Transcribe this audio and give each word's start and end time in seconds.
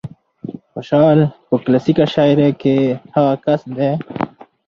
خوشال 0.71 1.17
په 1.47 1.55
کلاسيکه 1.63 2.05
شاعرۍ 2.13 2.49
کې 2.61 2.75
هغه 3.13 3.33
کس 3.45 3.61
دى 3.77 3.91